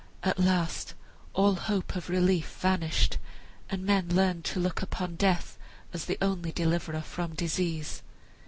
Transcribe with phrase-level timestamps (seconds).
[0.23, 0.95] At last
[1.33, 3.19] all hope of relief vanished,
[3.69, 5.59] and men learned to look upon death
[5.93, 8.01] as the only deliverer from disease.